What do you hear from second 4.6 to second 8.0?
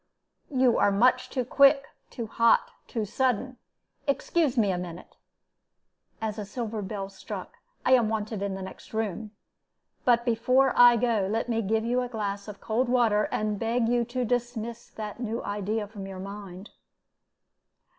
a minute" as a silver bell struck "I